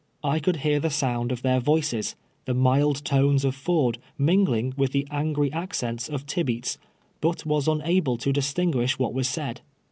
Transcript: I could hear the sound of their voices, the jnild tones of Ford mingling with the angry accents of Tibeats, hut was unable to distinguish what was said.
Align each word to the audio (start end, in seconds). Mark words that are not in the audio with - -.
I 0.23 0.39
could 0.39 0.55
hear 0.65 0.79
the 0.79 0.89
sound 0.89 1.31
of 1.31 1.43
their 1.43 1.59
voices, 1.59 2.15
the 2.45 2.55
jnild 2.55 3.03
tones 3.03 3.45
of 3.45 3.53
Ford 3.53 3.99
mingling 4.17 4.73
with 4.75 4.93
the 4.93 5.07
angry 5.11 5.53
accents 5.53 6.09
of 6.09 6.25
Tibeats, 6.25 6.79
hut 7.21 7.45
was 7.45 7.67
unable 7.67 8.17
to 8.17 8.33
distinguish 8.33 8.97
what 8.97 9.13
was 9.13 9.29
said. 9.29 9.61